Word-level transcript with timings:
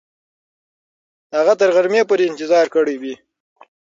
هغه 1.37 1.53
به 1.55 1.59
تر 1.59 1.69
غرمې 1.75 2.01
پورې 2.09 2.23
انتظار 2.27 2.65
کړی 2.75 2.95
وي. 3.01 3.15